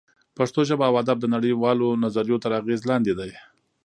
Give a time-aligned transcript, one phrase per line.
[0.37, 3.31] پښتو ژبه او ادب د نړۍ والو نظریو تر اغېز لاندې دی